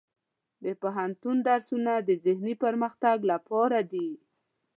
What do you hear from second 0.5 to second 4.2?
د پوهنتون درسونه د ذهني پرمختګ لپاره دي.